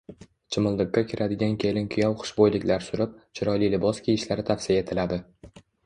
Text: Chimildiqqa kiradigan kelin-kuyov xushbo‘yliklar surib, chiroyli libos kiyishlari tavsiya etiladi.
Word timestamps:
Chimildiqqa 0.53 1.03
kiradigan 1.11 1.53
kelin-kuyov 1.65 2.17
xushbo‘yliklar 2.23 2.89
surib, 2.89 3.15
chiroyli 3.41 3.73
libos 3.79 4.05
kiyishlari 4.09 4.51
tavsiya 4.53 4.85
etiladi. 4.87 5.27